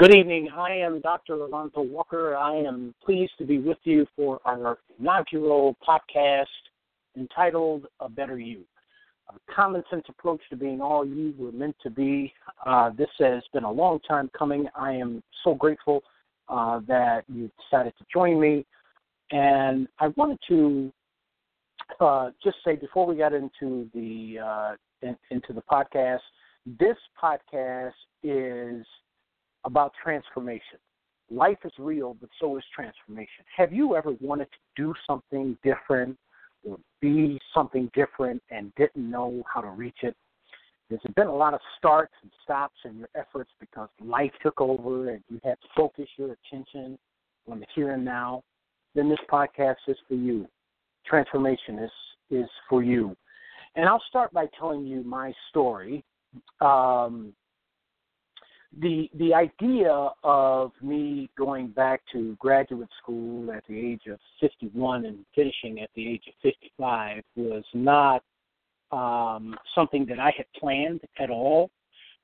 Good 0.00 0.14
evening. 0.14 0.48
I 0.56 0.76
am 0.76 1.02
Dr. 1.02 1.34
Alonzo 1.34 1.82
Walker. 1.82 2.34
I 2.34 2.56
am 2.56 2.94
pleased 3.04 3.32
to 3.36 3.44
be 3.44 3.58
with 3.58 3.76
you 3.82 4.06
for 4.16 4.40
our 4.46 4.78
inaugural 4.98 5.76
podcast 5.86 6.46
entitled 7.18 7.84
A 8.00 8.08
Better 8.08 8.38
You. 8.38 8.62
A 9.28 9.52
common 9.54 9.82
sense 9.90 10.04
approach 10.08 10.40
to 10.48 10.56
being 10.56 10.80
all 10.80 11.04
you 11.04 11.34
were 11.36 11.52
meant 11.52 11.76
to 11.82 11.90
be. 11.90 12.32
Uh, 12.64 12.88
this 12.96 13.10
has 13.18 13.42
been 13.52 13.64
a 13.64 13.70
long 13.70 14.00
time 14.08 14.30
coming. 14.34 14.68
I 14.74 14.92
am 14.92 15.22
so 15.44 15.52
grateful 15.52 16.02
uh, 16.48 16.80
that 16.88 17.24
you 17.28 17.50
decided 17.70 17.92
to 17.98 18.06
join 18.10 18.40
me. 18.40 18.64
And 19.32 19.86
I 19.98 20.08
wanted 20.16 20.38
to 20.48 20.90
uh, 22.00 22.30
just 22.42 22.56
say 22.64 22.76
before 22.76 23.04
we 23.04 23.16
got 23.16 23.34
into 23.34 23.90
the 23.92 24.38
uh, 24.42 24.72
in, 25.02 25.14
into 25.30 25.52
the 25.52 25.62
podcast, 25.70 26.20
this 26.64 26.96
podcast 27.22 27.92
is 28.22 28.86
about 29.64 29.92
transformation. 30.02 30.78
Life 31.30 31.58
is 31.64 31.72
real, 31.78 32.16
but 32.20 32.28
so 32.40 32.56
is 32.56 32.64
transformation. 32.74 33.44
Have 33.56 33.72
you 33.72 33.96
ever 33.96 34.12
wanted 34.20 34.48
to 34.50 34.58
do 34.76 34.94
something 35.06 35.56
different 35.62 36.18
or 36.64 36.78
be 37.00 37.40
something 37.54 37.90
different 37.94 38.42
and 38.50 38.74
didn't 38.74 39.08
know 39.10 39.42
how 39.52 39.60
to 39.60 39.68
reach 39.68 39.98
it? 40.02 40.16
There's 40.88 41.00
been 41.14 41.28
a 41.28 41.34
lot 41.34 41.54
of 41.54 41.60
starts 41.78 42.14
and 42.22 42.32
stops 42.42 42.74
in 42.84 42.98
your 42.98 43.08
efforts 43.14 43.50
because 43.60 43.88
life 44.02 44.32
took 44.42 44.60
over 44.60 45.10
and 45.10 45.22
you 45.28 45.40
had 45.44 45.60
to 45.60 45.68
focus 45.76 46.08
your 46.16 46.32
attention 46.32 46.98
on 47.48 47.60
the 47.60 47.66
here 47.76 47.92
and 47.92 48.04
now. 48.04 48.42
Then 48.96 49.08
this 49.08 49.20
podcast 49.30 49.76
is 49.86 49.96
for 50.08 50.14
you 50.14 50.48
transformation 51.06 51.78
is 51.78 51.90
is 52.30 52.48
for 52.68 52.82
you. 52.82 53.16
And 53.76 53.88
I'll 53.88 54.02
start 54.08 54.32
by 54.32 54.46
telling 54.58 54.86
you 54.86 55.02
my 55.02 55.32
story. 55.48 56.04
Um, 56.60 57.32
the 58.78 59.10
the 59.14 59.34
idea 59.34 60.10
of 60.22 60.72
me 60.80 61.28
going 61.36 61.68
back 61.68 62.02
to 62.12 62.36
graduate 62.38 62.88
school 63.02 63.50
at 63.52 63.64
the 63.68 63.78
age 63.78 64.02
of 64.10 64.18
51 64.40 65.06
and 65.06 65.24
finishing 65.34 65.80
at 65.80 65.90
the 65.96 66.06
age 66.06 66.22
of 66.28 66.34
55 66.42 67.22
was 67.36 67.64
not 67.74 68.22
um, 68.92 69.56
something 69.74 70.06
that 70.06 70.20
I 70.20 70.32
had 70.36 70.46
planned 70.58 71.00
at 71.18 71.30
all. 71.30 71.70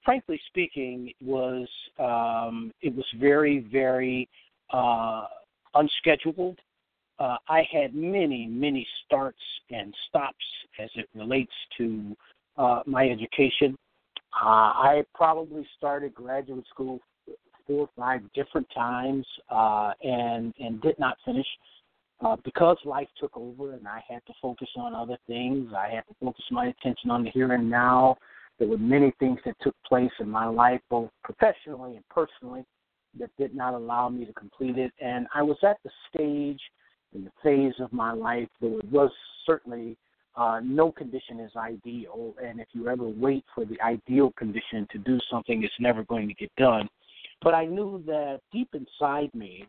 Frankly 0.05 0.41
speaking, 0.47 1.09
it 1.09 1.27
was 1.27 1.69
um, 1.99 2.73
it 2.81 2.95
was 2.95 3.07
very 3.19 3.59
very 3.59 4.29
uh, 4.73 5.27
unscheduled 5.75 6.59
uh, 7.19 7.37
I 7.49 7.67
had 7.71 7.95
many, 7.95 8.47
many 8.47 8.87
starts 9.05 9.41
and 9.71 9.95
stops 10.09 10.45
as 10.79 10.91
it 10.97 11.09
relates 11.15 11.53
to 11.79 12.17
uh, 12.59 12.81
my 12.87 13.09
education. 13.09 13.77
Uh, 14.41 14.45
I 14.45 15.05
probably 15.15 15.67
started 15.79 16.15
graduate 16.15 16.67
school 16.69 17.01
four 17.67 17.83
or 17.83 17.89
five 17.97 18.21
different 18.35 18.67
times 18.75 19.27
uh, 19.51 19.93
and 20.03 20.55
and 20.59 20.81
did 20.83 20.99
not 20.99 21.17
finish 21.25 21.47
uh, 22.21 22.37
because 22.45 22.77
life 22.85 23.09
took 23.19 23.37
over 23.37 23.73
and 23.73 23.89
I 23.89 24.03
had 24.09 24.25
to 24.27 24.33
focus 24.41 24.69
on 24.77 24.95
other 24.95 25.17
things. 25.27 25.71
I 25.77 25.89
had 25.89 26.07
to 26.09 26.15
focus 26.21 26.45
my 26.51 26.67
attention 26.67 27.11
on 27.11 27.25
the 27.25 27.31
here 27.31 27.53
and 27.53 27.71
now. 27.71 28.17
There 28.59 28.69
were 28.69 28.79
many 28.79 29.13
things 29.19 29.39
that 29.45 29.57
took 29.61 29.75
place 29.87 30.13
in 30.21 30.31
my 30.31 30.47
life, 30.47 30.81
both 30.89 31.11
professionally 31.23 31.97
and 31.97 32.09
personally, 32.09 32.65
that 33.19 33.31
did 33.39 33.55
not 33.55 33.75
allow 33.75 34.09
me 34.09 34.25
to 34.25 34.33
complete 34.33 34.79
it. 34.79 34.93
And 35.01 35.27
I 35.35 35.43
was 35.43 35.59
at 35.63 35.77
the 35.85 35.91
stage 36.09 36.61
in 37.15 37.25
the 37.25 37.33
phase 37.43 37.75
of 37.81 37.93
my 37.93 38.13
life, 38.13 38.49
there 38.61 38.71
was 38.91 39.11
certainly 39.47 39.97
uh, 40.37 40.61
no 40.63 40.93
condition 40.93 41.41
is 41.41 41.51
ideal, 41.57 42.35
and 42.43 42.61
if 42.61 42.69
you 42.73 42.89
ever 42.89 43.05
wait 43.05 43.45
for 43.55 43.65
the 43.65 43.81
ideal 43.81 44.33
condition 44.37 44.87
to 44.93 44.99
do 44.99 45.19
something, 45.31 45.63
it's 45.63 45.73
never 45.81 46.05
going 46.05 46.29
to 46.29 46.35
get 46.35 46.55
done. 46.57 46.89
But 47.43 47.55
I 47.55 47.65
knew 47.65 48.03
that 48.07 48.41
deep 48.53 48.69
inside 48.75 49.35
me, 49.35 49.67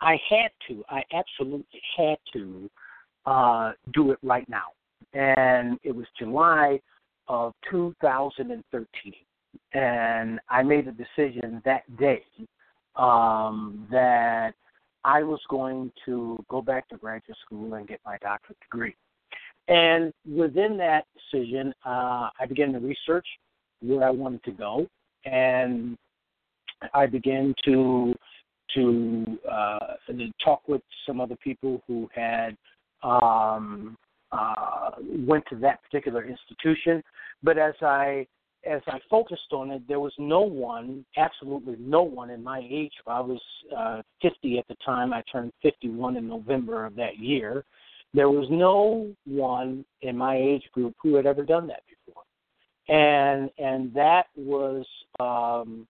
I 0.00 0.18
had 0.30 0.50
to, 0.68 0.84
I 0.88 1.02
absolutely 1.12 1.80
had 1.96 2.16
to 2.34 2.70
uh, 3.24 3.72
do 3.92 4.12
it 4.12 4.18
right 4.22 4.48
now. 4.48 4.66
And 5.12 5.78
it 5.82 5.94
was 5.94 6.06
July 6.18 6.80
of 7.28 7.52
2013. 7.70 9.12
And 9.72 10.38
I 10.48 10.62
made 10.62 10.86
a 10.86 10.92
decision 10.92 11.62
that 11.64 11.84
day 11.98 12.22
um, 12.94 13.86
that 13.90 14.52
I 15.04 15.22
was 15.22 15.40
going 15.48 15.92
to 16.04 16.44
go 16.48 16.62
back 16.62 16.88
to 16.88 16.96
graduate 16.96 17.36
school 17.44 17.74
and 17.74 17.86
get 17.86 18.00
my 18.04 18.18
doctorate 18.18 18.60
degree. 18.60 18.94
And 19.68 20.12
within 20.28 20.76
that 20.78 21.04
decision, 21.14 21.74
uh, 21.84 22.28
I 22.38 22.46
began 22.48 22.72
to 22.72 22.78
research 22.78 23.26
where 23.80 24.04
I 24.04 24.10
wanted 24.10 24.42
to 24.44 24.52
go, 24.52 24.86
and 25.24 25.96
I 26.94 27.06
began 27.06 27.54
to 27.64 28.14
to 28.74 29.38
uh, 29.50 29.94
talk 30.44 30.68
with 30.68 30.82
some 31.06 31.20
other 31.20 31.36
people 31.36 31.82
who 31.86 32.08
had 32.14 32.56
um, 33.02 33.96
uh, 34.32 34.90
went 35.00 35.44
to 35.48 35.56
that 35.56 35.82
particular 35.82 36.24
institution. 36.24 37.02
But 37.42 37.58
as 37.58 37.74
I 37.80 38.26
as 38.66 38.82
I 38.88 38.98
focused 39.08 39.52
on 39.52 39.70
it, 39.70 39.82
there 39.86 40.00
was 40.00 40.12
no 40.18 40.40
one, 40.40 41.04
absolutely 41.16 41.76
no 41.78 42.02
one 42.02 42.30
in 42.30 42.42
my 42.42 42.66
age. 42.68 42.92
I 43.06 43.20
was 43.20 43.40
uh, 43.76 44.02
50 44.22 44.58
at 44.58 44.66
the 44.68 44.74
time. 44.84 45.12
I 45.12 45.22
turned 45.30 45.52
51 45.62 46.16
in 46.16 46.26
November 46.26 46.84
of 46.84 46.96
that 46.96 47.18
year. 47.18 47.64
There 48.16 48.30
was 48.30 48.46
no 48.50 49.14
one 49.26 49.84
in 50.00 50.16
my 50.16 50.38
age 50.38 50.64
group 50.72 50.94
who 51.02 51.16
had 51.16 51.26
ever 51.26 51.44
done 51.44 51.66
that 51.66 51.82
before, 51.86 52.22
and 52.88 53.50
and 53.58 53.92
that 53.92 54.28
was 54.34 54.86
um, 55.20 55.86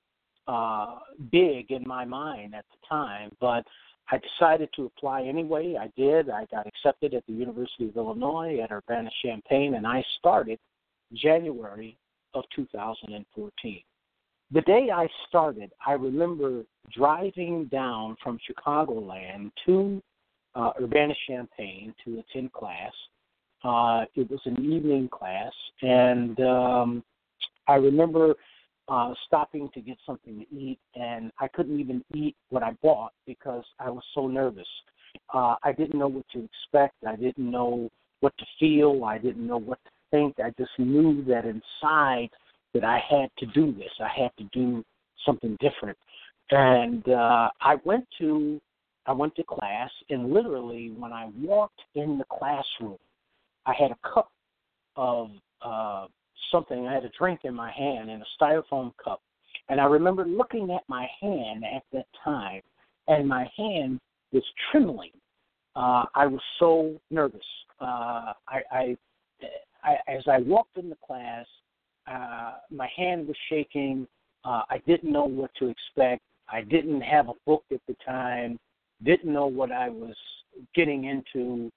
uh, 0.48 0.98
big 1.31 1.70
in 1.70 1.84
my 1.87 2.04
mind 2.04 2.56
at 2.56 2.64
the 2.72 2.78
time. 2.88 3.31
But 3.41 3.64
I 4.10 4.19
decided 4.19 4.70
to 4.75 4.87
apply 4.87 5.22
anyway. 5.22 5.76
I 5.81 5.87
did. 5.97 6.28
I 6.28 6.47
got 6.47 6.66
accepted 6.66 7.14
at 7.14 7.25
the 7.28 7.32
University 7.32 7.88
of 7.88 7.97
Illinois 7.97 8.58
at 8.60 8.72
Urbana 8.72 9.10
Champaign, 9.25 9.75
and 9.75 9.87
I 9.87 10.04
started 10.19 10.58
January 11.14 11.97
of 12.34 12.43
2014. 12.56 13.82
The 14.50 14.60
day 14.62 14.91
I 14.93 15.08
started, 15.28 15.70
I 15.87 15.93
remember 15.93 16.64
driving 16.93 17.66
down 17.66 18.16
from 18.20 18.41
Chicagoland 18.50 19.53
to 19.66 20.03
uh, 20.56 20.72
Urbana 20.81 21.15
Champaign 21.28 21.94
to 22.05 22.21
attend 22.21 22.53
class. 22.53 22.93
Uh, 23.62 24.05
it 24.15 24.31
was 24.31 24.41
an 24.44 24.62
evening 24.65 25.09
class, 25.09 25.53
and 25.83 26.39
um, 26.41 27.05
I 27.69 27.75
remember 27.75 28.34
uh, 28.89 29.12
stopping 29.27 29.69
to 29.75 29.81
get 29.81 29.99
something 30.06 30.39
to 30.41 30.56
eat, 30.56 30.78
and 30.94 31.33
I 31.41 31.49
couldn't 31.49 31.78
even 31.81 32.05
eat 32.15 32.37
what 32.50 32.62
I 32.62 32.72
bought 32.83 33.12
because 33.27 33.65
I 33.81 33.91
was 33.91 34.05
so 34.15 34.28
nervous. 34.28 34.69
Uh, 35.34 35.56
I 35.62 35.72
didn't 35.72 35.99
know 35.99 36.09
what 36.09 36.27
to 36.33 36.44
expect. 36.44 36.94
I 37.06 37.17
didn't 37.17 37.50
know 37.50 37.91
what 38.21 38.37
to 38.38 38.44
feel. 38.61 39.05
I 39.05 39.19
didn't 39.19 39.47
know 39.47 39.59
what 39.59 39.78
to 39.84 39.91
think. 40.11 40.37
I 40.38 40.50
just 40.59 40.71
knew 40.78 41.25
that 41.25 41.44
inside 41.44 42.29
that 42.75 42.85
I 42.85 43.02
had 43.11 43.31
to 43.38 43.47
do 43.47 43.73
this. 43.73 43.91
I 44.00 44.09
had 44.23 44.31
to 44.38 44.44
do 44.52 44.85
something 45.25 45.56
different. 45.61 45.99
And 46.50 47.09
uh, 47.09 47.50
I 47.61 47.76
went 47.85 48.06
to 48.20 48.61
I 49.06 49.12
went 49.12 49.35
to 49.37 49.44
class, 49.44 49.91
and 50.11 50.32
literally 50.32 50.91
when 50.91 51.12
I 51.12 51.31
walked 51.41 51.81
in 51.94 52.19
the 52.19 52.25
classroom, 52.25 52.99
I 53.64 53.73
had 53.73 53.91
a 53.91 53.99
cup 54.14 54.31
of 54.97 55.31
uh, 55.62 56.06
something. 56.50 56.87
I 56.87 56.94
had 56.94 57.05
a 57.05 57.11
drink 57.19 57.41
in 57.44 57.55
my 57.55 57.70
hand 57.70 58.11
in 58.11 58.23
a 58.23 58.26
styrofoam 58.41 58.93
cup, 59.03 59.20
and 59.69 59.81
I 59.81 59.85
remember 59.85 60.25
looking 60.25 60.70
at 60.70 60.82
my 60.88 61.08
hand 61.20 61.64
at 61.64 61.82
that 61.93 62.06
time, 62.25 62.62
and 63.08 63.29
my 63.29 63.50
hand 63.56 64.00
was 64.32 64.44
trembling. 64.70 65.12
Uh, 65.75 66.05
I 66.14 66.26
was 66.26 66.41
so 66.59 66.99
nervous. 67.11 67.44
Uh, 67.81 68.32
I, 68.49 68.62
I 68.73 68.97
I, 69.87 69.97
as 70.09 70.25
I 70.26 70.38
walked 70.38 70.76
in 70.79 70.88
the 70.88 70.97
class, 71.06 71.47
uh, 72.11 72.55
my 72.70 72.88
hand 72.97 73.29
was 73.29 73.37
shaking. 73.49 74.06
Uh, 74.44 74.62
I 74.69 74.79
didn't 74.87 75.12
know 75.12 75.25
what 75.25 75.50
to 75.59 75.69
expect. 75.69 76.23
I 76.49 76.62
didn't 76.62 77.00
have 77.00 77.29
a 77.29 77.35
book 77.47 77.64
at 77.73 77.81
the 77.87 77.97
time. 78.05 78.59
Didn't 79.04 79.32
know 79.32 79.46
what 79.46 79.72
I 79.72 79.88
was 79.88 80.16
getting 80.75 81.04
into. 81.04 81.70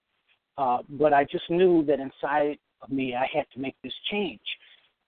Uh, 0.58 0.80
but 0.90 1.14
I 1.14 1.24
just 1.24 1.50
knew 1.50 1.84
that 1.86 2.00
inside 2.00 2.58
of 2.82 2.90
me, 2.90 3.16
I 3.16 3.28
had 3.34 3.46
to 3.54 3.60
make 3.60 3.76
this 3.84 3.94
change. 4.12 4.42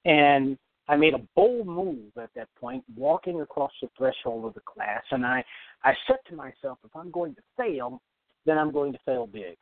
And 0.06 0.58
I 0.88 0.96
made 0.96 1.14
a 1.14 1.22
bold 1.36 1.68
move 1.68 2.12
at 2.22 2.30
that 2.36 2.50
point, 2.60 2.84
walking 2.98 3.42
across 3.42 3.72
the 3.82 3.90
threshold 3.98 4.46
of 4.46 4.54
the 4.54 4.62
class, 4.62 5.04
and 5.12 5.26
I, 5.26 5.44
I 5.84 5.94
said 6.08 6.18
to 6.28 6.36
myself, 6.36 6.80
if 6.84 6.94
I'm 6.96 7.12
going 7.12 7.36
to 7.36 7.42
fail, 7.56 8.02
then 8.46 8.58
I'm 8.58 8.72
going 8.72 8.92
to 8.92 9.00
fail 9.06 9.28
big. 9.28 9.56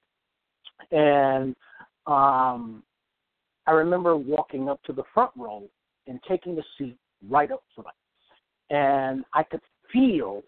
And 0.92 1.56
um, 2.07 2.84
I 3.68 3.72
remember 3.72 4.16
walking 4.16 4.69
up 4.69 4.81
to 4.84 4.94
the 4.94 5.04
front 5.13 5.31
row 5.38 5.63
and 6.07 6.19
taking 6.28 6.57
a 6.57 6.63
seat 6.78 6.98
right 7.30 7.52
up 7.52 7.62
front. 7.75 7.90
And 8.72 9.24
I 9.34 9.44
could 9.44 9.62
feel 9.92 10.42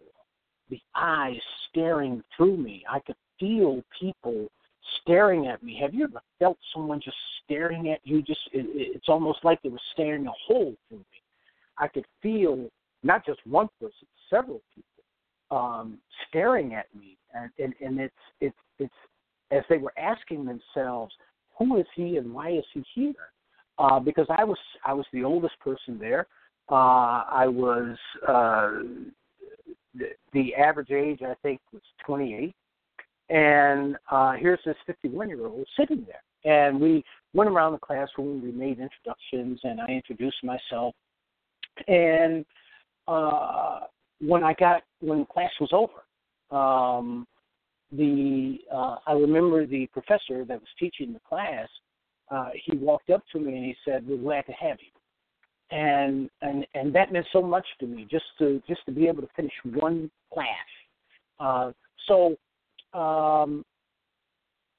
the 0.70 0.80
eyes 0.96 1.36
staring 1.72 2.24
through 2.36 2.58
me. 2.58 2.84
I 2.90 3.00
could 3.00 3.16
feel 3.40 3.82
people 4.00 4.48
staring 5.02 5.48
at 5.48 5.64
me. 5.64 5.80
Have 5.82 5.94
you 5.94 6.04
ever 6.06 6.22
felt 6.40 6.58
someone 6.74 7.02
just 7.04 7.18
staring 7.44 7.90
at 7.90 8.00
you? 8.04 8.22
Just 8.22 8.42
it, 8.54 8.66
it's 8.74 9.10
almost 9.10 9.40
like 9.44 9.62
they 9.62 9.70
were 9.70 9.80
staring 9.94 10.28
a 10.28 10.32
hole 10.48 10.76
through 10.88 11.00
me. 11.00 11.06
I 11.78 11.88
could 11.88 12.06
feel 12.22 12.70
not 13.04 13.26
just 13.26 13.40
one 13.46 13.70
person, 13.80 14.08
several 14.30 14.62
people 14.76 14.92
um, 15.52 15.98
staring 16.28 16.74
at 16.74 16.86
me, 16.96 17.18
and, 17.34 17.50
and 17.60 17.74
and 17.82 18.00
it's 18.00 18.14
it's 18.40 18.58
it's 18.80 18.94
as 19.52 19.64
they 19.70 19.78
were 19.78 19.94
asking 19.98 20.46
themselves, 20.46 21.14
who 21.58 21.78
is 21.78 21.86
he 21.96 22.18
and 22.18 22.34
why 22.34 22.52
is 22.52 22.64
he 22.74 22.84
here? 22.96 23.14
Uh, 23.78 24.00
because 24.00 24.28
I 24.30 24.44
was 24.44 24.58
I 24.86 24.94
was 24.94 25.06
the 25.12 25.24
oldest 25.24 25.60
person 25.60 25.98
there. 26.00 26.28
Uh, 26.70 27.24
I 27.30 27.48
was 27.48 27.98
uh, 28.28 28.72
the, 30.34 30.56
average 30.56 30.92
age 30.92 31.22
I 31.22 31.36
think 31.42 31.60
was 31.72 31.82
28, 32.06 32.54
and 33.30 33.96
uh, 34.10 34.34
here's 34.34 34.60
this 34.66 34.76
51 34.86 35.30
year 35.30 35.46
old 35.46 35.68
sitting 35.80 36.06
there. 36.06 36.22
And 36.44 36.82
we 36.82 37.04
went 37.34 37.50
around 37.50 37.74
the 37.74 37.80
classroom, 37.80 38.42
we 38.42 38.52
made 38.52 38.80
introductions, 38.80 39.60
and 39.64 39.80
I 39.80 39.88
introduced 39.88 40.44
myself. 40.44 40.96
And 41.88 42.46
uh, 43.08 43.82
when 44.20 44.44
I 44.44 44.54
got 44.54 44.84
when 45.00 45.26
class 45.26 45.52
was 45.60 45.70
over, 45.72 46.56
um, 46.56 47.26
the 47.92 48.60
uh, 48.74 48.98
I 49.08 49.14
remember 49.14 49.66
the 49.66 49.88
professor 49.88 50.46
that 50.46 50.60
was 50.60 50.68
teaching 50.80 51.14
the 51.14 51.20
class. 51.28 51.68
Uh, 52.30 52.50
he 52.66 52.78
walked 52.78 53.10
up 53.10 53.24
to 53.32 53.40
me 53.40 53.56
and 53.56 53.66
he 53.66 53.76
said, 53.86 54.08
"We're 54.08 54.18
glad 54.18 54.46
to 54.48 54.54
have 54.54 54.78
you." 54.80 55.01
And 55.72 56.30
and 56.42 56.68
and 56.74 56.94
that 56.94 57.12
meant 57.12 57.26
so 57.32 57.42
much 57.42 57.66
to 57.80 57.88
me 57.88 58.06
just 58.10 58.26
to 58.40 58.62
just 58.68 58.82
to 58.86 58.92
be 58.92 59.08
able 59.08 59.22
to 59.22 59.30
finish 59.36 59.54
one 59.64 60.12
class. 60.34 60.48
Uh, 61.40 61.72
so 62.08 62.36
um, 62.98 63.64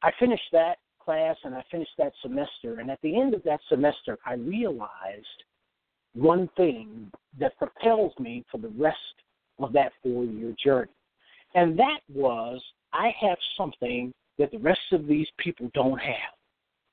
I 0.02 0.10
finished 0.20 0.42
that 0.52 0.76
class 1.02 1.36
and 1.44 1.54
I 1.54 1.64
finished 1.70 1.92
that 1.98 2.12
semester, 2.22 2.78
and 2.78 2.90
at 2.90 3.00
the 3.02 3.18
end 3.18 3.34
of 3.34 3.42
that 3.44 3.60
semester, 3.68 4.18
I 4.24 4.34
realized 4.34 5.26
one 6.14 6.48
thing 6.56 7.10
that 7.40 7.56
propels 7.58 8.12
me 8.18 8.44
for 8.50 8.58
the 8.58 8.68
rest 8.68 8.96
of 9.58 9.72
that 9.72 9.92
four-year 10.02 10.54
journey, 10.62 10.90
and 11.54 11.78
that 11.78 12.00
was 12.12 12.62
I 12.92 13.14
have 13.20 13.38
something 13.56 14.12
that 14.38 14.50
the 14.50 14.58
rest 14.58 14.80
of 14.92 15.06
these 15.06 15.28
people 15.38 15.70
don't 15.72 15.98
have. 15.98 16.34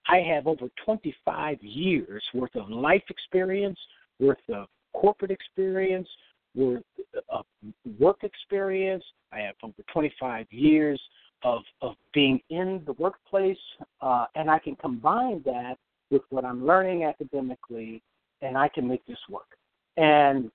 I 0.10 0.22
have 0.22 0.48
over 0.48 0.68
25 0.84 1.62
years 1.62 2.24
worth 2.34 2.56
of 2.56 2.70
life 2.70 3.04
experience, 3.10 3.78
worth 4.20 4.38
of 4.52 4.68
corporate 4.94 5.30
experience, 5.30 6.08
worth 6.56 6.84
of 7.30 7.46
work 8.00 8.24
experience. 8.24 9.04
I 9.32 9.40
have 9.42 9.56
over 9.62 9.84
25 9.94 10.48
years 10.50 11.00
of 11.44 11.62
of 11.82 11.96
being 12.12 12.42
in 12.50 12.82
the 12.88 12.94
workplace, 12.94 13.58
uh, 14.02 14.26
and 14.36 14.50
I 14.50 14.58
can 14.58 14.76
combine 14.76 15.44
that 15.46 15.78
with 16.10 16.24
what 16.30 16.44
I'm 16.44 16.66
learning 16.66 17.04
academically, 17.04 18.02
and 18.42 18.58
I 18.58 18.68
can 18.68 18.88
make 18.88 19.06
this 19.06 19.20
work. 19.30 19.48
And 19.96 20.52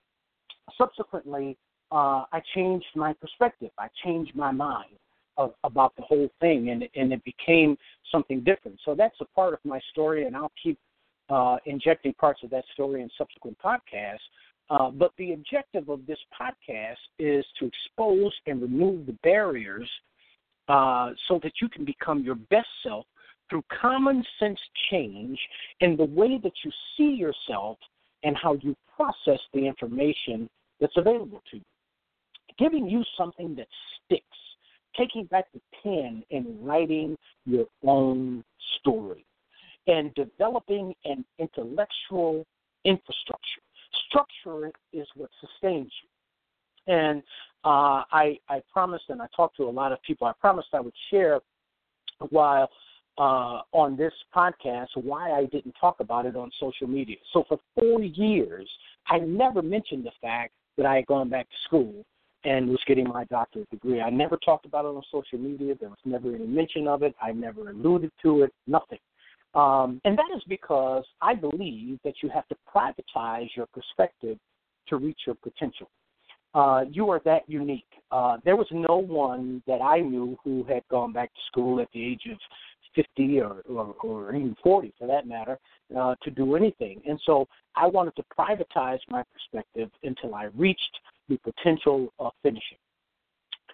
subsequently, 0.76 1.56
uh, 1.92 2.24
I 2.32 2.42
changed 2.54 2.86
my 2.96 3.12
perspective. 3.12 3.70
I 3.78 3.88
changed 4.02 4.34
my 4.34 4.50
mind 4.50 4.96
of, 5.36 5.54
about 5.64 5.94
the 5.96 6.02
whole 6.02 6.28
thing, 6.40 6.70
and 6.70 6.84
and 6.94 7.12
it 7.12 7.22
became 7.24 7.76
something 8.10 8.40
different. 8.40 8.78
So 8.84 8.94
that's 8.94 9.16
a 9.20 9.24
part 9.26 9.54
of 9.54 9.60
my 9.64 9.80
story, 9.90 10.26
and 10.26 10.36
I'll 10.36 10.52
keep 10.62 10.78
uh, 11.30 11.56
injecting 11.66 12.14
parts 12.14 12.40
of 12.42 12.50
that 12.50 12.64
story 12.72 13.02
in 13.02 13.10
subsequent 13.16 13.56
podcasts. 13.64 14.18
Uh, 14.70 14.90
but 14.90 15.12
the 15.18 15.32
objective 15.32 15.90
of 15.90 16.06
this 16.06 16.18
podcast 16.40 16.96
is 17.18 17.44
to 17.58 17.66
expose 17.66 18.32
and 18.46 18.62
remove 18.62 19.04
the 19.04 19.16
barriers 19.22 19.88
uh, 20.68 21.10
so 21.28 21.38
that 21.42 21.52
you 21.60 21.68
can 21.68 21.84
become 21.84 22.22
your 22.22 22.36
best 22.36 22.68
self 22.82 23.04
through 23.50 23.62
common 23.80 24.24
sense 24.40 24.58
change 24.90 25.38
in 25.80 25.96
the 25.96 26.04
way 26.04 26.40
that 26.42 26.52
you 26.64 26.70
see 26.96 27.14
yourself 27.14 27.76
and 28.22 28.36
how 28.36 28.54
you 28.62 28.74
process 28.96 29.40
the 29.52 29.66
information 29.66 30.48
that's 30.80 30.96
available 30.96 31.42
to 31.50 31.58
you. 31.58 31.64
Giving 32.58 32.88
you 32.88 33.02
something 33.18 33.54
that 33.56 33.68
sticks 34.04 34.24
taking 34.96 35.24
back 35.26 35.46
the 35.52 35.60
pen 35.82 36.22
and 36.30 36.46
writing 36.66 37.16
your 37.46 37.66
own 37.84 38.44
story 38.80 39.24
and 39.86 40.14
developing 40.14 40.94
an 41.04 41.24
intellectual 41.38 42.44
infrastructure. 42.84 43.60
Structure 44.08 44.72
is 44.92 45.06
what 45.14 45.30
sustains 45.40 45.92
you. 46.02 46.94
And 46.94 47.22
uh, 47.64 48.04
I, 48.12 48.38
I 48.48 48.62
promised, 48.72 49.04
and 49.08 49.20
I 49.22 49.26
talked 49.34 49.56
to 49.56 49.64
a 49.64 49.70
lot 49.70 49.92
of 49.92 50.02
people, 50.02 50.26
I 50.26 50.32
promised 50.40 50.68
I 50.72 50.80
would 50.80 50.94
share 51.10 51.40
while 52.30 52.68
uh, 53.16 53.60
on 53.72 53.96
this 53.96 54.12
podcast 54.34 54.88
why 54.94 55.32
I 55.32 55.46
didn't 55.46 55.74
talk 55.80 56.00
about 56.00 56.26
it 56.26 56.36
on 56.36 56.50
social 56.58 56.86
media. 56.86 57.16
So 57.32 57.44
for 57.48 57.58
four 57.78 58.02
years, 58.02 58.68
I 59.06 59.18
never 59.20 59.62
mentioned 59.62 60.04
the 60.04 60.12
fact 60.20 60.52
that 60.76 60.86
I 60.86 60.96
had 60.96 61.06
gone 61.06 61.28
back 61.28 61.48
to 61.48 61.56
school 61.64 62.04
and 62.44 62.68
was 62.68 62.80
getting 62.86 63.08
my 63.08 63.24
doctorate 63.24 63.70
degree. 63.70 64.00
I 64.00 64.10
never 64.10 64.36
talked 64.36 64.66
about 64.66 64.84
it 64.84 64.88
on 64.88 65.02
social 65.10 65.38
media. 65.38 65.74
There 65.78 65.88
was 65.88 65.98
never 66.04 66.34
any 66.34 66.46
mention 66.46 66.86
of 66.86 67.02
it. 67.02 67.14
I 67.20 67.32
never 67.32 67.70
alluded 67.70 68.12
to 68.22 68.42
it. 68.42 68.52
Nothing. 68.66 68.98
Um, 69.54 70.00
and 70.04 70.18
that 70.18 70.30
is 70.36 70.42
because 70.48 71.04
I 71.22 71.34
believe 71.34 71.98
that 72.04 72.14
you 72.22 72.28
have 72.30 72.46
to 72.48 72.56
privatize 72.74 73.48
your 73.56 73.66
perspective 73.66 74.38
to 74.88 74.96
reach 74.96 75.20
your 75.26 75.36
potential. 75.36 75.88
Uh, 76.54 76.84
you 76.90 77.08
are 77.10 77.20
that 77.24 77.42
unique. 77.48 77.86
Uh, 78.12 78.36
there 78.44 78.56
was 78.56 78.66
no 78.70 78.96
one 78.96 79.62
that 79.66 79.80
I 79.80 80.00
knew 80.00 80.38
who 80.44 80.64
had 80.64 80.82
gone 80.88 81.12
back 81.12 81.32
to 81.34 81.40
school 81.48 81.80
at 81.80 81.88
the 81.92 82.04
age 82.04 82.22
of 82.30 82.38
50 82.94 83.40
or, 83.40 83.62
or, 83.68 83.94
or 84.02 84.34
even 84.34 84.56
40 84.62 84.92
for 84.98 85.08
that 85.08 85.26
matter 85.26 85.58
uh, 85.96 86.14
to 86.22 86.30
do 86.30 86.54
anything. 86.54 87.00
And 87.08 87.20
so 87.24 87.48
I 87.74 87.86
wanted 87.86 88.14
to 88.16 88.24
privatize 88.38 89.00
my 89.08 89.24
perspective 89.32 89.90
until 90.04 90.34
I 90.34 90.44
reached 90.56 91.00
the 91.28 91.38
potential 91.38 92.12
of 92.18 92.32
finishing. 92.42 92.78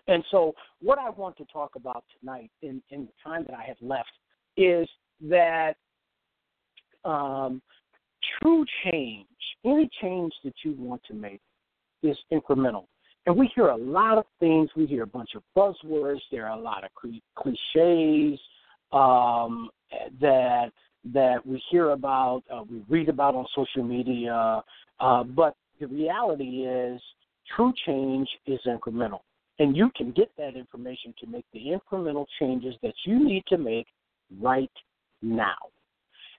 And 0.09 0.25
so, 0.31 0.55
what 0.81 0.99
I 0.99 1.11
want 1.11 1.37
to 1.39 1.45
talk 1.53 1.77
about 1.77 2.05
tonight, 2.19 2.51
in, 2.63 2.83
in 2.91 3.03
the 3.03 3.13
time 3.23 3.45
that 3.49 3.57
I 3.57 3.65
have 3.65 3.77
left, 3.81 4.11
is 4.57 4.89
that 5.29 5.75
um, 7.05 7.63
true 8.41 8.65
change, 8.85 9.27
any 9.65 9.89
change 10.01 10.33
that 10.45 10.55
you 10.65 10.75
want 10.79 11.03
to 11.09 11.15
make, 11.15 11.41
is 12.03 12.17
incremental. 12.33 12.87
And 13.27 13.37
we 13.37 13.51
hear 13.55 13.69
a 13.69 13.77
lot 13.77 14.19
of 14.19 14.25
things. 14.39 14.71
We 14.75 14.87
hear 14.87 15.03
a 15.03 15.07
bunch 15.07 15.31
of 15.37 15.43
buzzwords. 15.57 16.21
There 16.33 16.47
are 16.47 16.59
a 16.59 16.61
lot 16.61 16.85
of 16.85 16.91
cliches 17.37 18.41
um, 18.93 19.69
that 20.21 20.71
that 21.13 21.47
we 21.47 21.63
hear 21.71 21.91
about, 21.91 22.43
uh, 22.53 22.63
we 22.71 22.83
read 22.89 23.09
about 23.09 23.35
on 23.35 23.47
social 23.55 23.83
media. 23.83 24.63
Uh, 24.99 25.25
but 25.25 25.55
the 25.81 25.87
reality 25.87 26.67
is, 26.67 27.01
True 27.55 27.73
change 27.87 28.29
is 28.47 28.61
incremental. 28.67 29.21
And 29.59 29.77
you 29.77 29.91
can 29.95 30.13
get 30.13 30.31
that 30.39 30.57
information 30.57 31.15
to 31.21 31.27
make 31.27 31.45
the 31.53 31.79
incremental 31.79 32.27
changes 32.39 32.75
that 32.83 32.95
you 33.05 33.23
need 33.23 33.45
to 33.49 33.59
make 33.59 33.87
right 34.41 34.71
now. 35.21 35.57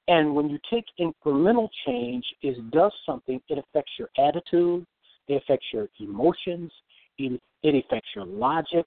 And 0.08 0.34
when 0.36 0.50
you 0.50 0.58
take 0.70 0.86
incremental 1.00 1.70
change, 1.86 2.25
it 2.41 2.72
does 2.72 2.91
something. 3.06 3.39
It 3.48 3.60
affects 3.60 3.91
your 4.00 4.10
attitude, 4.18 4.86
it 5.27 5.36
affects 5.36 5.68
your 5.72 5.88
emotions, 6.00 6.72
it, 7.18 7.39
it 7.62 7.86
affects 7.86 8.10
your 8.15 8.25
logic, 8.25 8.86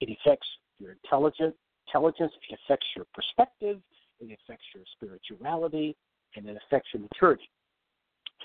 it 0.00 0.08
affects 0.08 0.46
your 0.78 0.92
intelligence, 0.92 1.54
intelligence, 1.86 2.32
it 2.48 2.58
affects 2.64 2.86
your 2.96 3.04
perspective, 3.14 3.80
it 4.20 4.38
affects 4.44 4.64
your 4.74 4.84
spirituality, 4.96 5.94
and 6.34 6.48
it 6.48 6.56
affects 6.66 6.88
your 6.92 7.02
maturity. 7.02 7.50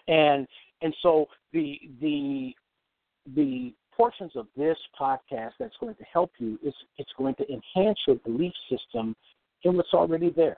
And 0.07 0.47
and 0.81 0.95
so 1.01 1.27
the 1.53 1.79
the 2.01 2.53
the 3.35 3.73
portions 3.95 4.31
of 4.35 4.47
this 4.57 4.77
podcast 4.99 5.51
that's 5.59 5.75
going 5.79 5.95
to 5.95 6.03
help 6.11 6.31
you 6.39 6.57
is 6.63 6.73
it's 6.97 7.11
going 7.17 7.35
to 7.35 7.45
enhance 7.47 7.99
your 8.07 8.17
belief 8.17 8.53
system 8.69 9.15
in 9.63 9.77
what's 9.77 9.93
already 9.93 10.31
there. 10.35 10.57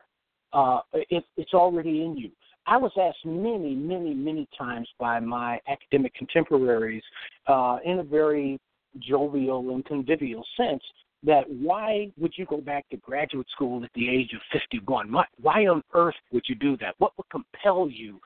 Uh, 0.53 0.79
it, 0.93 1.23
it's 1.35 1.53
already 1.53 2.03
in 2.03 2.15
you. 2.15 2.29
I 2.65 2.77
was 2.77 2.91
asked 2.99 3.25
many, 3.25 3.75
many, 3.75 4.13
many 4.13 4.47
times 4.57 4.87
by 4.99 5.19
my 5.19 5.59
academic 5.67 6.13
contemporaries 6.13 7.03
uh, 7.47 7.79
in 7.83 7.99
a 7.99 8.03
very 8.03 8.59
jovial 8.99 9.73
and 9.73 9.83
convivial 9.83 10.45
sense 10.55 10.83
that 11.23 11.43
why 11.49 12.11
would 12.17 12.33
you 12.37 12.45
go 12.45 12.57
back 12.57 12.87
to 12.89 12.97
graduate 12.97 13.47
school 13.49 13.83
at 13.83 13.89
the 13.95 14.09
age 14.09 14.31
of 14.33 14.41
51? 14.51 15.11
Why, 15.11 15.25
why 15.41 15.67
on 15.67 15.81
earth 15.93 16.15
would 16.31 16.43
you 16.47 16.55
do 16.55 16.77
that? 16.77 16.95
What 16.99 17.11
would 17.17 17.29
compel 17.29 17.89
you 17.89 18.19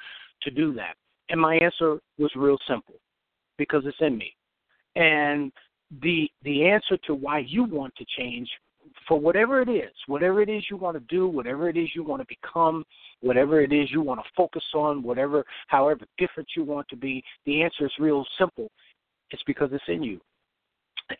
to 0.43 0.51
do 0.51 0.73
that? 0.73 0.95
And 1.29 1.39
my 1.39 1.55
answer 1.55 1.99
was 2.17 2.31
real 2.35 2.57
simple 2.67 2.95
because 3.57 3.83
it's 3.85 3.97
in 3.99 4.17
me. 4.17 4.35
And 4.95 5.51
the 6.01 6.29
the 6.43 6.67
answer 6.67 6.97
to 7.05 7.15
why 7.15 7.39
you 7.39 7.63
want 7.63 7.95
to 7.95 8.05
change 8.17 8.49
for 9.07 9.19
whatever 9.19 9.61
it 9.61 9.69
is, 9.69 9.91
whatever 10.07 10.41
it 10.41 10.49
is 10.49 10.63
you 10.69 10.77
want 10.77 10.95
to 10.95 11.03
do, 11.07 11.27
whatever 11.27 11.69
it 11.69 11.77
is 11.77 11.89
you 11.93 12.03
want 12.03 12.21
to 12.21 12.27
become, 12.27 12.83
whatever 13.21 13.61
it 13.61 13.71
is 13.71 13.89
you 13.91 14.01
want 14.01 14.19
to 14.19 14.29
focus 14.35 14.63
on, 14.73 15.03
whatever 15.03 15.45
however 15.67 16.05
different 16.17 16.49
you 16.55 16.63
want 16.63 16.87
to 16.89 16.95
be, 16.95 17.23
the 17.45 17.61
answer 17.61 17.85
is 17.85 17.91
real 17.99 18.25
simple. 18.37 18.69
It's 19.31 19.43
because 19.43 19.69
it's 19.71 19.83
in 19.87 20.03
you. 20.03 20.19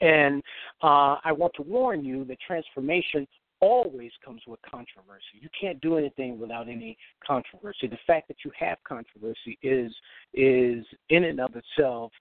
And 0.01 0.43
uh, 0.83 1.17
I 1.23 1.31
want 1.31 1.53
to 1.55 1.61
warn 1.61 2.03
you 2.03 2.25
that 2.25 2.37
transformation 2.45 3.27
always 3.59 4.11
comes 4.23 4.41
with 4.47 4.59
controversy. 4.69 5.39
You 5.39 5.49
can't 5.59 5.79
do 5.81 5.97
anything 5.97 6.39
without 6.39 6.69
any 6.69 6.97
controversy. 7.25 7.87
The 7.87 7.97
fact 8.05 8.27
that 8.27 8.37
you 8.45 8.51
have 8.57 8.77
controversy 8.87 9.57
is 9.63 9.91
is 10.33 10.85
in 11.09 11.23
and 11.23 11.39
of 11.39 11.53
itself 11.55 12.11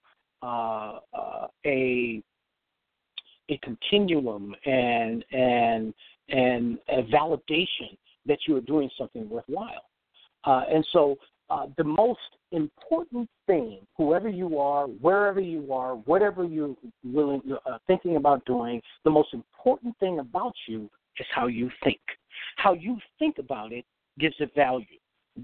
uh, 0.43 0.99
uh, 1.15 1.47
a 1.65 2.23
a 3.49 3.59
continuum 3.63 4.55
and 4.65 5.25
and 5.33 5.95
and 6.29 6.79
a 6.89 7.03
validation 7.05 7.97
that 8.27 8.39
you 8.47 8.57
are 8.57 8.61
doing 8.63 8.91
something 8.99 9.29
worthwhile. 9.29 9.85
Uh, 10.45 10.63
and 10.73 10.87
so 10.93 11.17
uh, 11.49 11.67
the 11.77 11.85
most 11.85 12.19
important 12.53 13.29
thing, 13.47 13.79
whoever 13.97 14.29
you 14.29 14.59
are, 14.59 14.87
wherever 14.87 15.41
you 15.41 15.73
are, 15.73 15.95
whatever 15.95 16.45
you're 16.45 16.75
willing, 17.05 17.41
uh, 17.67 17.79
thinking 17.87 18.17
about 18.17 18.45
doing, 18.47 18.81
the 19.05 19.11
most 19.11 19.33
important 19.33 19.97
thing 19.99 20.19
about 20.19 20.55
you 20.67 20.91
is 21.19 21.27
how 21.33 21.47
you 21.47 21.71
think. 21.85 22.01
How 22.57 22.73
you 22.73 22.99
think 23.19 23.39
about 23.39 23.73
it 23.73 23.85
gives 24.19 24.35
it 24.41 24.51
value. 24.57 24.85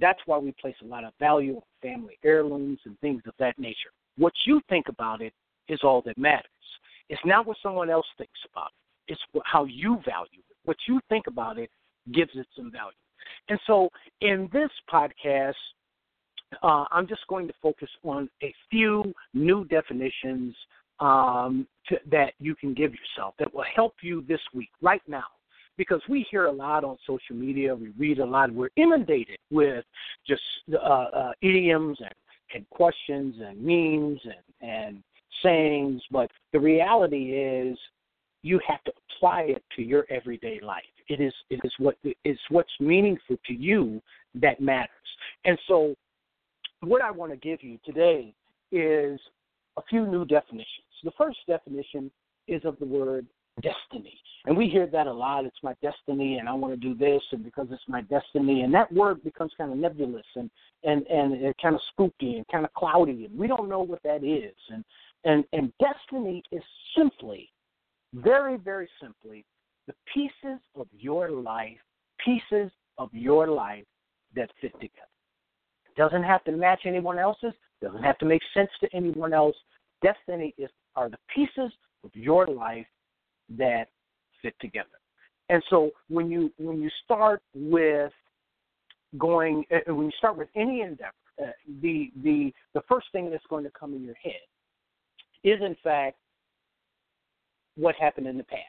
That's 0.00 0.18
why 0.26 0.38
we 0.38 0.52
place 0.60 0.74
a 0.82 0.86
lot 0.86 1.04
of 1.04 1.12
value 1.20 1.56
on 1.56 1.62
family 1.82 2.18
heirlooms 2.24 2.78
and 2.84 2.98
things 3.00 3.22
of 3.26 3.34
that 3.38 3.58
nature. 3.58 3.92
What 4.22 4.34
you 4.46 4.60
think 4.68 4.86
about 4.88 5.20
it 5.20 5.32
is 5.66 5.80
all 5.82 6.00
that 6.06 6.16
matters. 6.16 6.46
It's 7.08 7.20
not 7.24 7.44
what 7.44 7.56
someone 7.60 7.90
else 7.90 8.06
thinks 8.16 8.38
about 8.52 8.68
it. 8.68 9.12
It's 9.12 9.20
how 9.44 9.64
you 9.64 9.96
value 10.06 10.42
it. 10.48 10.56
What 10.64 10.76
you 10.86 11.00
think 11.08 11.26
about 11.26 11.58
it 11.58 11.70
gives 12.12 12.30
it 12.34 12.46
some 12.54 12.70
value. 12.70 13.02
And 13.48 13.58
so 13.66 13.88
in 14.20 14.48
this 14.52 14.70
podcast, 14.88 15.54
uh, 16.62 16.84
I'm 16.92 17.08
just 17.08 17.26
going 17.26 17.48
to 17.48 17.54
focus 17.60 17.88
on 18.04 18.30
a 18.44 18.54
few 18.70 19.12
new 19.34 19.64
definitions 19.64 20.54
um, 21.00 21.66
to, 21.88 21.98
that 22.08 22.34
you 22.38 22.54
can 22.54 22.74
give 22.74 22.92
yourself 22.92 23.34
that 23.40 23.52
will 23.52 23.64
help 23.74 23.94
you 24.02 24.24
this 24.28 24.40
week, 24.54 24.70
right 24.82 25.02
now. 25.08 25.24
Because 25.76 26.02
we 26.08 26.24
hear 26.30 26.44
a 26.44 26.52
lot 26.52 26.84
on 26.84 26.96
social 27.06 27.34
media, 27.34 27.74
we 27.74 27.88
read 27.98 28.20
a 28.20 28.24
lot, 28.24 28.52
we're 28.52 28.68
inundated 28.76 29.38
with 29.50 29.84
just 30.28 30.42
uh, 30.72 30.76
uh, 30.76 31.32
idioms 31.40 31.98
and, 31.98 32.14
and 32.54 32.68
questions 32.70 33.36
and 33.44 33.60
memes 33.60 34.20
and, 34.24 34.70
and 34.70 35.02
sayings, 35.42 36.02
but 36.10 36.30
the 36.52 36.60
reality 36.60 37.32
is 37.32 37.78
you 38.42 38.60
have 38.66 38.82
to 38.84 38.92
apply 39.16 39.42
it 39.42 39.62
to 39.76 39.82
your 39.82 40.04
everyday 40.10 40.60
life. 40.60 40.82
It 41.08 41.20
is 41.20 41.32
it 41.50 41.60
is 41.64 41.72
what 41.78 41.96
is 42.24 42.38
what's 42.48 42.72
meaningful 42.80 43.36
to 43.46 43.54
you 43.54 44.00
that 44.34 44.60
matters. 44.60 44.88
And 45.44 45.58
so 45.68 45.94
what 46.80 47.02
I 47.02 47.10
want 47.10 47.32
to 47.32 47.36
give 47.36 47.62
you 47.62 47.78
today 47.84 48.34
is 48.70 49.20
a 49.76 49.82
few 49.88 50.06
new 50.06 50.24
definitions. 50.24 50.66
The 51.04 51.12
first 51.18 51.38
definition 51.46 52.10
is 52.48 52.64
of 52.64 52.78
the 52.78 52.86
word 52.86 53.26
destiny. 53.60 54.18
And 54.44 54.56
we 54.56 54.68
hear 54.68 54.86
that 54.88 55.06
a 55.06 55.12
lot. 55.12 55.44
It's 55.44 55.62
my 55.62 55.74
destiny 55.82 56.38
and 56.38 56.48
I 56.48 56.52
want 56.54 56.72
to 56.74 56.76
do 56.76 56.94
this 56.94 57.22
and 57.32 57.44
because 57.44 57.68
it's 57.70 57.82
my 57.86 58.00
destiny 58.02 58.62
and 58.62 58.74
that 58.74 58.92
word 58.92 59.22
becomes 59.22 59.52
kind 59.56 59.70
of 59.70 59.78
nebulous 59.78 60.26
and 60.34 60.50
and 60.82 61.06
and 61.06 61.54
kind 61.62 61.74
of 61.74 61.80
spooky 61.92 62.36
and 62.36 62.46
kind 62.48 62.64
of 62.64 62.72
cloudy 62.74 63.26
and 63.26 63.38
we 63.38 63.46
don't 63.46 63.68
know 63.68 63.82
what 63.82 64.02
that 64.02 64.24
is. 64.24 64.54
And 64.70 64.84
and, 65.24 65.44
and 65.52 65.72
destiny 65.78 66.42
is 66.50 66.62
simply, 66.96 67.48
very, 68.14 68.56
very 68.56 68.88
simply, 69.00 69.44
the 69.86 69.94
pieces 70.12 70.60
of 70.74 70.86
your 70.92 71.30
life, 71.30 71.78
pieces 72.24 72.70
of 72.98 73.08
your 73.12 73.46
life 73.48 73.84
that 74.34 74.50
fit 74.60 74.72
together. 74.74 75.06
Doesn't 75.96 76.22
have 76.22 76.42
to 76.44 76.52
match 76.52 76.80
anyone 76.86 77.18
else's, 77.18 77.52
doesn't 77.80 78.02
have 78.02 78.18
to 78.18 78.24
make 78.24 78.42
sense 78.54 78.70
to 78.80 78.88
anyone 78.94 79.32
else. 79.32 79.56
Destiny 80.02 80.54
is 80.58 80.70
are 80.96 81.08
the 81.08 81.18
pieces 81.34 81.72
of 82.04 82.10
your 82.14 82.46
life 82.46 82.86
that 83.50 83.88
fit 84.40 84.54
together. 84.60 84.88
And 85.48 85.62
so 85.68 85.90
when 86.08 86.30
you 86.30 86.52
when 86.58 86.80
you 86.80 86.90
start 87.04 87.42
with 87.54 88.12
going 89.18 89.64
uh, 89.70 89.92
when 89.92 90.06
you 90.06 90.12
start 90.18 90.36
with 90.36 90.48
any 90.56 90.80
endeavor, 90.80 91.12
uh, 91.42 91.50
the 91.82 92.10
the 92.22 92.52
the 92.74 92.80
first 92.88 93.06
thing 93.12 93.30
that's 93.30 93.44
going 93.48 93.64
to 93.64 93.70
come 93.70 93.94
in 93.94 94.02
your 94.02 94.14
head 94.22 94.32
is 95.44 95.60
in 95.60 95.76
fact 95.82 96.16
what 97.76 97.94
happened 97.96 98.26
in 98.26 98.36
the 98.36 98.44
past. 98.44 98.62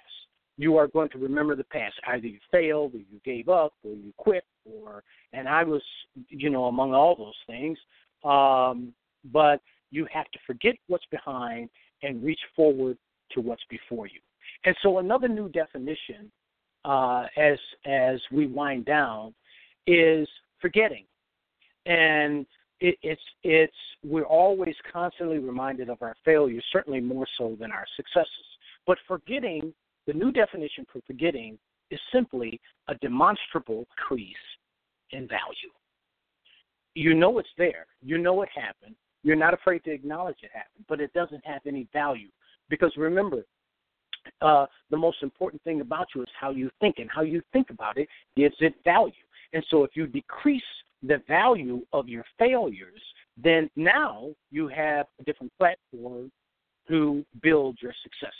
You 0.57 0.77
are 0.77 0.87
going 0.87 1.09
to 1.09 1.17
remember 1.17 1.55
the 1.55 1.63
past. 1.63 1.95
Either 2.07 2.27
you 2.27 2.39
failed, 2.51 2.93
or 2.93 2.99
you 2.99 3.19
gave 3.25 3.49
up, 3.49 3.73
or 3.83 3.91
you 3.91 4.13
quit, 4.17 4.43
or 4.65 5.03
and 5.33 5.47
I 5.47 5.63
was, 5.63 5.81
you 6.29 6.49
know, 6.49 6.65
among 6.65 6.93
all 6.93 7.15
those 7.15 7.33
things. 7.47 7.77
Um, 8.23 8.93
but 9.31 9.61
you 9.89 10.07
have 10.11 10.29
to 10.31 10.39
forget 10.45 10.75
what's 10.87 11.05
behind 11.11 11.69
and 12.01 12.23
reach 12.23 12.39
forward 12.55 12.97
to 13.31 13.41
what's 13.41 13.63
before 13.69 14.07
you. 14.07 14.19
And 14.65 14.75
so 14.81 14.99
another 14.99 15.27
new 15.27 15.49
definition, 15.49 16.31
uh, 16.85 17.25
as 17.37 17.57
as 17.85 18.19
we 18.31 18.47
wind 18.47 18.85
down, 18.85 19.33
is 19.87 20.27
forgetting. 20.61 21.05
And 21.85 22.45
it, 22.79 22.97
it's 23.01 23.21
it's 23.43 23.73
we're 24.03 24.23
always 24.23 24.75
constantly 24.91 25.39
reminded 25.39 25.89
of 25.89 26.01
our 26.01 26.15
failures, 26.25 26.63
certainly 26.71 26.99
more 26.99 27.27
so 27.37 27.57
than 27.59 27.71
our 27.71 27.85
successes. 27.95 28.27
But 28.85 28.97
forgetting, 29.07 29.73
the 30.07 30.13
new 30.13 30.31
definition 30.31 30.85
for 30.91 31.01
forgetting 31.07 31.57
is 31.91 31.99
simply 32.11 32.59
a 32.87 32.95
demonstrable 32.95 33.85
increase 33.97 34.35
in 35.11 35.27
value. 35.27 35.71
You 36.95 37.13
know 37.13 37.39
it's 37.39 37.49
there. 37.57 37.85
You 38.01 38.17
know 38.17 38.41
it 38.41 38.49
happened. 38.53 38.95
You're 39.23 39.35
not 39.35 39.53
afraid 39.53 39.83
to 39.85 39.91
acknowledge 39.91 40.37
it 40.43 40.51
happened, 40.53 40.85
but 40.89 40.99
it 40.99 41.13
doesn't 41.13 41.45
have 41.45 41.61
any 41.65 41.87
value. 41.93 42.27
Because 42.69 42.91
remember, 42.97 43.45
uh, 44.41 44.65
the 44.89 44.97
most 44.97 45.17
important 45.21 45.61
thing 45.63 45.81
about 45.81 46.07
you 46.15 46.21
is 46.21 46.29
how 46.39 46.51
you 46.51 46.69
think, 46.79 46.95
and 46.99 47.09
how 47.13 47.21
you 47.21 47.41
think 47.51 47.69
about 47.69 47.97
it 47.97 48.07
gives 48.35 48.55
it 48.59 48.73
value. 48.83 49.13
And 49.53 49.63
so 49.69 49.83
if 49.83 49.91
you 49.95 50.07
decrease 50.07 50.61
the 51.01 51.21
value 51.27 51.81
of 51.91 52.07
your 52.07 52.23
failures, 52.39 53.01
then 53.41 53.69
now 53.75 54.29
you 54.51 54.67
have 54.67 55.07
a 55.19 55.23
different 55.23 55.51
platform 55.57 56.31
to 56.87 57.25
build 57.41 57.77
your 57.81 57.93
successes. 58.03 58.33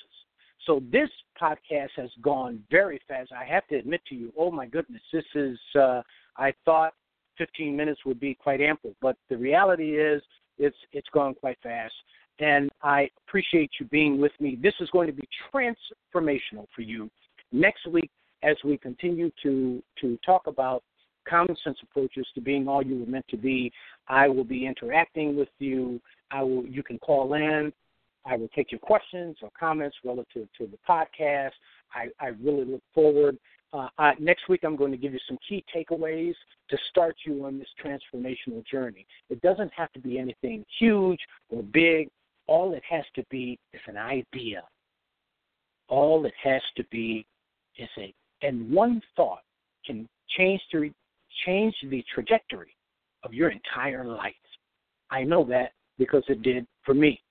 So 0.66 0.82
this 0.92 1.10
podcast 1.42 1.90
has 1.98 2.10
gone 2.22 2.63
very 2.72 3.02
fast. 3.08 3.32
I 3.38 3.46
have 3.46 3.68
to 3.68 3.75
admit 3.75 4.02
to 4.10 4.16
you, 4.16 4.32
oh 4.38 4.50
my 4.50 4.66
goodness, 4.66 5.02
this 5.12 5.25
is, 5.36 5.60
uh, 5.78 6.02
I 6.38 6.54
thought 6.63 6.94
15 7.38 7.75
minutes 7.75 8.02
would 8.06 8.20
be 8.20 8.34
quite 8.34 8.62
ample, 8.62 8.96
but 9.02 9.18
the 9.30 9.38
reality 9.38 9.98
is 10.00 10.22
it's, 10.58 10.78
it's 10.94 11.10
gone 11.13 11.34
quite 11.34 11.58
fast. 11.62 11.94
And 12.40 12.70
I 12.82 13.10
appreciate 13.28 13.72
you 13.80 13.86
being 13.88 14.20
with 14.20 14.32
me. 14.40 14.58
This 14.62 14.74
is 14.80 14.90
going 14.90 15.08
to 15.08 15.13
be 15.13 15.28
transformational 15.54 16.66
for 16.75 16.82
you. 16.82 17.10
Next 17.52 17.86
week, 17.88 18.10
as 18.42 18.58
we 18.63 18.78
continue 18.78 19.32
to, 19.44 19.82
to 20.02 20.18
talk 20.25 20.48
about 20.48 20.84
common 21.28 21.56
sense 21.63 21.78
approaches 21.84 22.28
to 22.36 22.42
being 22.42 22.68
all 22.68 22.84
you 22.84 23.00
were 23.00 23.06
meant 23.06 23.28
to 23.30 23.38
be. 23.38 23.72
I 24.08 24.28
will 24.28 24.44
be 24.44 24.66
interacting 24.66 25.36
with 25.38 25.50
you. 25.60 26.02
I 26.32 26.44
will. 26.44 26.66
You 26.66 26.84
can 26.84 27.00
call 27.00 27.34
in. 27.34 27.72
I 28.25 28.36
will 28.38 28.50
take 28.50 28.72
your 28.72 28.80
questions 28.80 29.38
or 29.42 29.50
comments 29.58 29.98
relative 30.04 30.48
to 30.58 30.68
the 30.68 30.78
podcast. 30.88 31.52
I, 31.94 32.08
I 32.20 32.30
really 32.42 32.66
look 32.66 32.84
forward. 32.94 33.38
Uh, 33.74 33.88
I, 33.98 34.13
next 34.20 34.48
week, 34.50 34.62
I'm 34.63 34.75
going 34.75 34.92
to 34.92 34.98
give 34.98 35.13
you 35.13 35.20
some 35.28 35.38
key 35.48 35.66
takeaways 35.75 36.36
to 36.70 36.78
start 36.90 37.16
you 37.25 37.46
on 37.46 37.60
this 37.60 37.68
transformational 37.84 38.66
journey. 38.66 39.06
It 39.30 39.42
doesn't 39.42 39.72
have 39.75 39.92
to 39.94 40.00
be 40.00 40.20
anything 40.20 40.63
huge 40.80 41.20
or 41.50 41.63
big. 41.63 42.10
All 42.48 42.74
it 42.74 42.84
has 42.90 43.04
to 43.16 43.24
be 43.30 43.60
is 43.74 43.82
an 43.88 43.98
idea. 43.98 44.64
All 45.88 46.26
it 46.26 46.34
has 46.44 46.62
to 46.78 46.84
be 46.92 47.26
is 47.78 47.90
a, 47.98 48.14
and 48.42 48.72
one 48.72 49.02
thought 49.16 49.44
can 49.86 50.08
change 50.38 50.62
the 50.72 50.92
change 51.46 51.74
the 51.90 52.04
trajectory 52.14 52.76
of 53.24 53.34
your 53.34 53.50
entire 53.50 54.06
life. 54.06 54.34
I 55.10 55.24
know 55.24 55.44
that 55.46 55.72
because 55.98 56.24
it 56.28 56.42
did 56.42 56.66
for 56.84 56.94
me. 56.94 57.22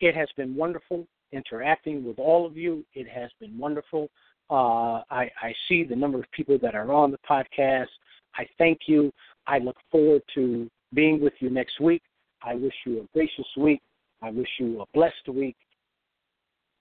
It 0.00 0.14
has 0.14 0.28
been 0.36 0.54
wonderful 0.54 1.06
interacting 1.32 2.04
with 2.04 2.18
all 2.18 2.46
of 2.46 2.56
you. 2.56 2.84
It 2.94 3.08
has 3.08 3.30
been 3.40 3.56
wonderful. 3.58 4.08
Uh, 4.50 5.02
I, 5.10 5.30
I 5.42 5.54
see 5.68 5.84
the 5.84 5.96
number 5.96 6.18
of 6.18 6.24
people 6.32 6.58
that 6.62 6.74
are 6.74 6.92
on 6.92 7.10
the 7.10 7.18
podcast. 7.28 7.86
I 8.34 8.46
thank 8.56 8.80
you. 8.86 9.12
I 9.46 9.58
look 9.58 9.76
forward 9.90 10.22
to 10.34 10.70
being 10.94 11.20
with 11.20 11.34
you 11.40 11.50
next 11.50 11.80
week. 11.80 12.02
I 12.42 12.54
wish 12.54 12.74
you 12.86 13.00
a 13.00 13.06
gracious 13.12 13.46
week. 13.56 13.80
I 14.22 14.30
wish 14.30 14.48
you 14.58 14.80
a 14.80 14.84
blessed 14.94 15.28
week. 15.28 15.56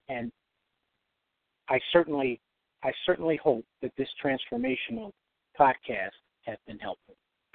And 0.10 0.32
I 1.70 1.80
certainly 1.92 2.40
I 2.84 2.92
certainly 3.06 3.40
hope 3.44 3.66
that 3.82 3.92
this 3.98 4.08
transformational 4.24 5.12
podcast 5.60 6.12
has 6.46 6.58
been 6.68 6.80
helpful. 6.80 7.16